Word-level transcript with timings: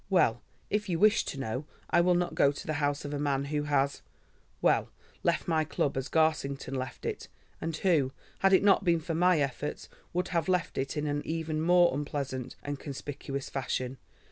"Well, 0.09 0.41
if 0.71 0.89
you 0.89 0.97
wish 0.97 1.25
to 1.25 1.39
know, 1.39 1.67
I 1.91 2.01
will 2.01 2.15
not 2.15 2.33
go 2.33 2.51
to 2.51 2.65
the 2.65 2.73
house 2.81 3.05
of 3.05 3.13
a 3.13 3.19
man 3.19 3.45
who 3.45 3.65
has—well, 3.65 4.89
left 5.21 5.47
my 5.47 5.63
club 5.63 5.95
as 5.95 6.09
Garsington 6.09 6.73
left 6.73 7.05
it, 7.05 7.27
and 7.61 7.77
who, 7.77 8.11
had 8.39 8.51
it 8.51 8.63
not 8.63 8.83
been 8.83 8.99
for 8.99 9.13
my 9.13 9.39
efforts, 9.39 9.89
would 10.11 10.29
have 10.29 10.49
left 10.49 10.79
it 10.79 10.97
in 10.97 11.05
an 11.05 11.21
even 11.23 11.61
more 11.61 11.93
unpleasant 11.93 12.55
and 12.63 12.79
conspicuous 12.79 13.47
fashion. 13.51 13.99